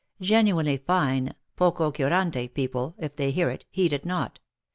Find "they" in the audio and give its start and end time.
3.15-3.29